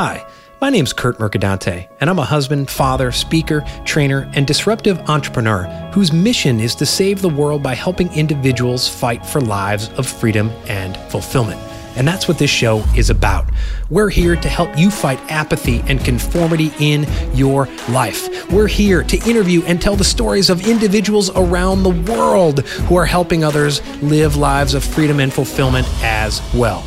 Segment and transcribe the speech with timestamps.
[0.00, 0.24] Hi,
[0.60, 6.12] my name's Curt Mercadante, and I'm a husband, father, speaker, trainer, and disruptive entrepreneur whose
[6.12, 10.96] mission is to save the world by helping individuals fight for lives of freedom and
[11.10, 11.60] fulfillment.
[11.96, 13.50] And that's what this show is about.
[13.90, 17.04] We're here to help you fight apathy and conformity in
[17.34, 18.48] your life.
[18.52, 23.06] We're here to interview and tell the stories of individuals around the world who are
[23.06, 26.84] helping others live lives of freedom and fulfillment as well.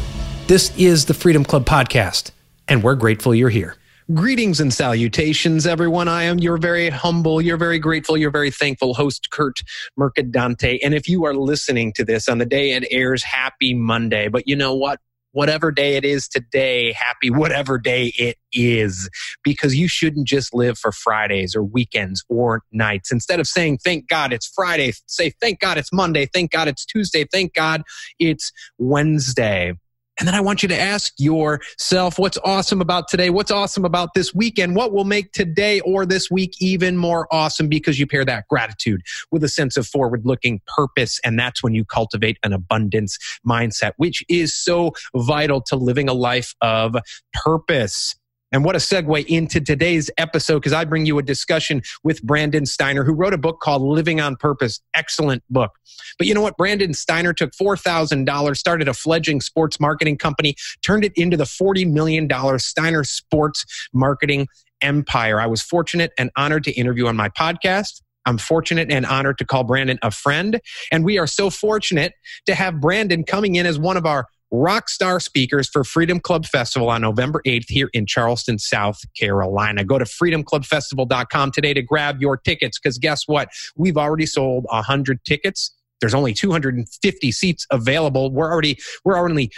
[0.48, 2.32] This is the Freedom Club Podcast,
[2.72, 3.76] and we're grateful you're here.
[4.14, 6.08] Greetings and salutations, everyone.
[6.08, 9.60] I am your very humble, you're very grateful, you're very thankful host, Curt
[10.00, 10.80] Mercadante.
[10.82, 14.30] And if you are listening to this on the day it airs, happy Monday.
[14.30, 15.02] But you know what?
[15.34, 19.10] Whatever day it is today, happy whatever day it is,
[19.44, 23.12] because you shouldn't just live for Fridays or weekends or nights.
[23.12, 26.86] Instead of saying, thank God it's Friday, say, thank God it's Monday, thank God it's
[26.86, 27.84] Tuesday, thank God
[28.18, 29.74] it's Wednesday.
[30.22, 33.32] And then I want you to ask yourself what's awesome about today?
[33.32, 34.76] What's awesome about this weekend?
[34.76, 39.02] What will make today or this week even more awesome because you pair that gratitude
[39.32, 41.20] with a sense of forward looking purpose.
[41.26, 46.14] And that's when you cultivate an abundance mindset, which is so vital to living a
[46.14, 46.96] life of
[47.34, 48.16] purpose.
[48.52, 52.66] And what a segue into today's episode, because I bring you a discussion with Brandon
[52.66, 54.82] Steiner, who wrote a book called Living on Purpose.
[54.94, 55.72] Excellent book.
[56.18, 56.58] But you know what?
[56.58, 61.90] Brandon Steiner took $4,000, started a fledgling sports marketing company, turned it into the $40
[61.92, 62.30] million
[62.60, 64.48] Steiner Sports Marketing
[64.82, 65.40] Empire.
[65.40, 68.02] I was fortunate and honored to interview on my podcast.
[68.26, 70.60] I'm fortunate and honored to call Brandon a friend.
[70.92, 72.14] And we are so fortunate
[72.46, 76.46] to have Brandon coming in as one of our rock star speakers for Freedom Club
[76.46, 79.84] Festival on November 8th here in Charleston, South Carolina.
[79.84, 83.50] Go to freedomclubfestival.com today to grab your tickets because guess what?
[83.76, 85.74] We've already sold 100 tickets.
[86.02, 88.32] There's only 250 seats available.
[88.32, 89.52] We're already we're already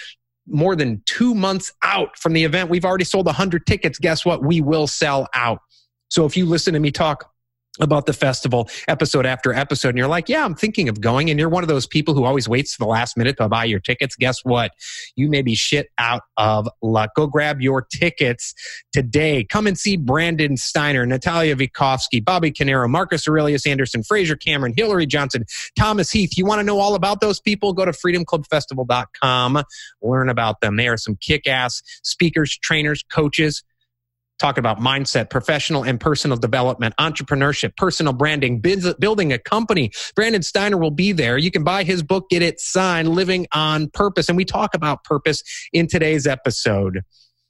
[0.48, 2.70] more than 2 months out from the event.
[2.70, 3.98] We've already sold 100 tickets.
[3.98, 4.44] Guess what?
[4.44, 5.60] We will sell out.
[6.10, 7.33] So if you listen to me talk
[7.80, 11.40] about the festival episode after episode and you're like yeah i'm thinking of going and
[11.40, 13.80] you're one of those people who always waits to the last minute to buy your
[13.80, 14.16] tickets.
[14.16, 14.72] Guess what?
[15.16, 17.12] You may be shit out of luck.
[17.16, 18.54] Go grab your tickets
[18.92, 19.44] today.
[19.44, 25.06] Come and see brandon steiner natalia vikovsky bobby canero marcus aurelius anderson fraser cameron hillary
[25.06, 25.46] johnson
[25.78, 26.38] thomas heath.
[26.38, 27.74] You want to know all about those people?
[27.74, 29.64] Go to freedomclubfestival.com
[30.02, 30.76] learn about them.
[30.76, 33.64] They are some kick-ass speakers trainers coaches
[34.40, 39.92] talk about mindset, professional and personal development, entrepreneurship, personal branding, building a company.
[40.16, 41.38] Brandon Steiner will be there.
[41.38, 44.30] You can buy his book, get it signed, Living on Purpose.
[44.30, 47.02] And we talk about purpose in today's episode.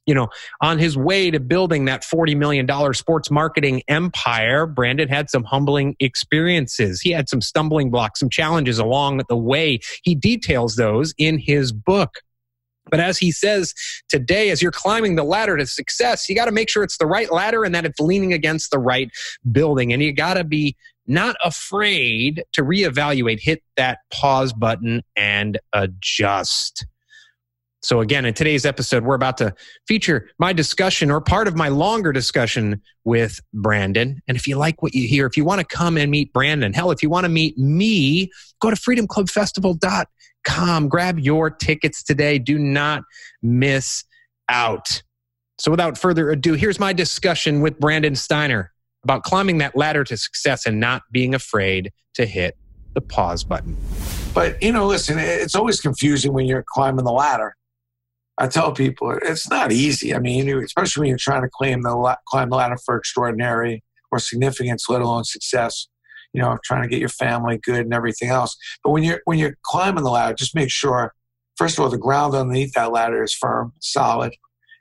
[0.06, 0.28] You know,
[0.60, 5.96] on his way to building that $40 million sports marketing empire, Brandon had some humbling
[6.02, 7.00] experiences.
[7.00, 9.80] He had some stumbling blocks, some challenges along the way.
[10.04, 12.22] He details those in his book.
[12.90, 13.74] But as he says
[14.10, 17.08] today, as you're climbing the ladder to success, you got to make sure it's the
[17.08, 19.10] right ladder and that it's leaning against the right
[19.52, 19.94] building.
[19.94, 20.76] And you got to be
[21.08, 26.86] not afraid to reevaluate, hit that pause button and adjust.
[27.82, 29.54] So, again, in today's episode, we're about to
[29.90, 34.22] feature my discussion or part of my longer discussion with Brandon.
[34.26, 36.72] And if you like what you hear, if you want to come and meet Brandon,
[36.72, 40.06] hell, if you want to meet me, go to freedomclubfestival.com
[40.44, 40.88] com.
[40.88, 42.40] Grab your tickets today.
[42.40, 43.04] Do not
[43.42, 44.04] miss
[44.50, 45.02] out.
[45.60, 48.72] So, without further ado, here's my discussion with Brandon Steiner
[49.04, 52.58] about climbing that ladder to success and not being afraid to hit
[52.94, 53.78] the pause button.
[54.34, 57.56] But, you know, listen, it's always confusing when you're climbing the ladder.
[58.40, 60.16] I tell people it's not easy.
[60.16, 64.18] I mean, especially when you're trying to claim the climb the ladder for extraordinary or
[64.18, 65.88] significance, let alone success
[66.34, 68.58] you know, trying to get your family good and everything else.
[68.84, 71.14] But when you're when you're climbing the ladder, just make sure,
[71.58, 74.34] first of all, the ground underneath that ladder is firm, solid,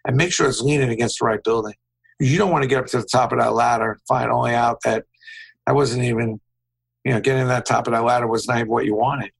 [0.06, 1.74] and make sure it's leaning against the right building.
[2.18, 4.54] You don't want to get up to the top of that ladder, and find only
[4.54, 5.04] out that
[5.66, 6.40] that wasn't even,
[7.04, 9.30] you know, getting to that top of that ladder was not even what you wanted.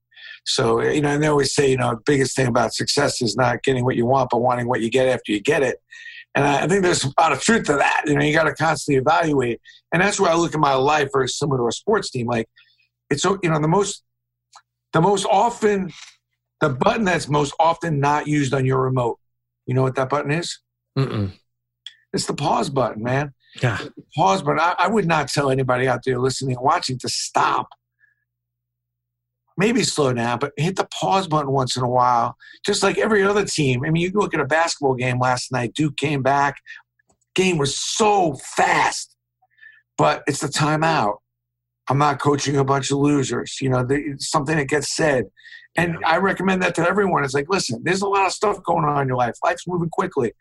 [0.45, 3.35] So, you know, and they always say, you know, the biggest thing about success is
[3.35, 5.77] not getting what you want, but wanting what you get after you get it.
[6.35, 8.03] And I think there's a lot of truth to that.
[8.07, 9.61] You know, you got to constantly evaluate.
[9.91, 12.25] And that's where I look at my life very similar to a sports team.
[12.27, 12.47] Like,
[13.09, 14.03] it's, so, you know, the most,
[14.93, 15.93] the most often,
[16.59, 19.19] the button that's most often not used on your remote.
[19.67, 20.59] You know what that button is?
[20.97, 21.33] Mm-mm.
[22.13, 23.33] It's the pause button, man.
[23.61, 23.79] Yeah.
[24.15, 24.59] Pause button.
[24.59, 27.69] I, I would not tell anybody out there listening and watching to stop
[29.57, 32.35] maybe slow down, but hit the pause button once in a while,
[32.65, 33.83] just like every other team.
[33.85, 36.57] I mean, you look at a basketball game last night, Duke came back,
[37.35, 39.15] game was so fast,
[39.97, 41.17] but it's the timeout.
[41.89, 43.59] I'm not coaching a bunch of losers.
[43.61, 45.25] You know, something that gets said.
[45.75, 47.23] And I recommend that to everyone.
[47.23, 49.33] It's like, listen, there's a lot of stuff going on in your life.
[49.43, 50.33] Life's moving quickly.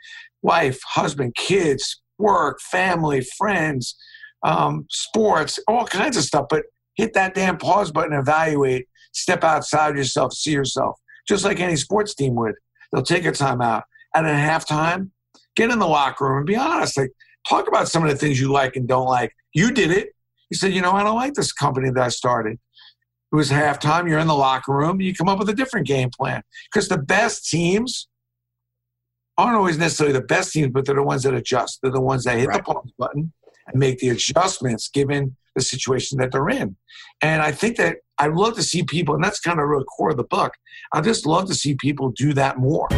[0.43, 3.97] Wife, husband, kids, work, family, friends,
[4.43, 6.47] um, sports, all kinds of stuff.
[6.50, 6.65] But
[6.97, 10.99] hit that damn pause button, evaluate, step outside yourself, see yourself,
[11.29, 12.55] just like any sports team would.
[12.93, 13.82] They'll take a timeout.
[14.14, 15.11] And at halftime,
[15.56, 16.99] get in the locker room and be honest.
[16.99, 17.12] Like,
[17.49, 19.35] talk about some of the things you like and don't like.
[19.55, 20.11] You did it.
[20.50, 22.59] You said, you know, I don't like this company that I started.
[23.32, 24.09] It was halftime.
[24.09, 25.00] You're in the locker room.
[25.00, 28.08] You come up with a different game plan because the best teams
[29.38, 31.79] aren't always necessarily the best teams, but they're the ones that adjust.
[31.82, 32.58] They're the ones that hit right.
[32.58, 33.32] the pause button
[33.67, 36.76] and make the adjustments given the situation that they're in.
[37.20, 40.10] And I think that I love to see people, and that's kind of really core
[40.10, 40.54] of the book.
[40.93, 42.88] I just love to see people do that more.